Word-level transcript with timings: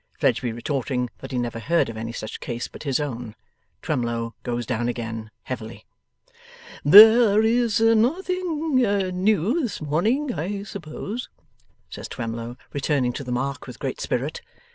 Fledgeby 0.17 0.51
retorting 0.51 1.11
that 1.19 1.31
he 1.31 1.37
never 1.37 1.59
heard 1.59 1.87
of 1.87 1.95
any 1.95 2.11
such 2.11 2.39
case 2.39 2.67
but 2.67 2.81
his 2.81 2.99
own, 2.99 3.35
Twemlow 3.83 4.33
goes 4.41 4.65
down 4.65 4.89
again 4.89 5.29
heavily. 5.43 5.85
'There 6.83 7.43
is 7.43 7.79
nothing 7.79 8.77
new 8.83 9.61
this 9.61 9.79
morning, 9.79 10.33
I 10.33 10.63
suppose?' 10.63 11.29
says 11.91 12.07
Twemlow, 12.07 12.57
returning 12.73 13.13
to 13.13 13.23
the 13.23 13.31
mark 13.31 13.67
with 13.67 13.77
great 13.77 14.01
spirit. 14.01 14.41